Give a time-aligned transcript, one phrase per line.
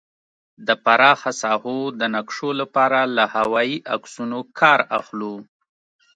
[0.67, 5.35] د پراخه ساحو د نقشو لپاره له هوايي عکسونو کار اخلو